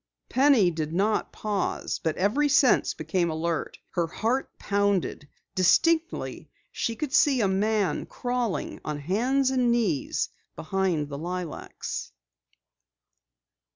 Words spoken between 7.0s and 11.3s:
see a man crawling on hands and knees behind the